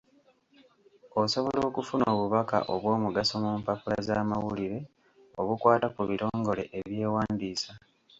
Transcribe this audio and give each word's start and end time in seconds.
Osobola 1.21 1.61
okufuna 1.69 2.05
obubaka 2.13 2.57
obw'omugaso 2.73 3.35
mu 3.43 3.51
mpapula 3.59 3.97
z'amawulire 4.07 4.79
obukwata 5.39 5.87
ku 5.95 6.01
bitongole 6.09 6.63
eby'ewandiisa. 6.79 7.71